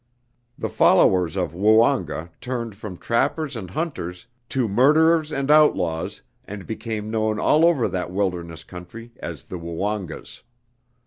The 0.57 0.67
followers 0.67 1.35
of 1.35 1.53
Woonga 1.53 2.31
turned 2.41 2.73
from 2.75 2.97
trappers 2.97 3.55
and 3.55 3.69
hunters 3.69 4.25
to 4.49 4.67
murderers 4.67 5.31
and 5.31 5.51
outlaws, 5.51 6.23
and 6.43 6.65
became 6.65 7.11
known 7.11 7.37
all 7.37 7.63
over 7.63 7.87
that 7.87 8.09
wilderness 8.09 8.63
country 8.63 9.11
as 9.19 9.43
the 9.43 9.59
Woongas. 9.59 10.41